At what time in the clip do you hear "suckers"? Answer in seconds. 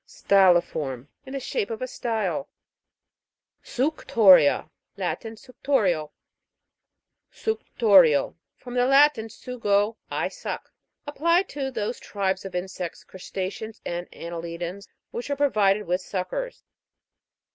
16.01-16.63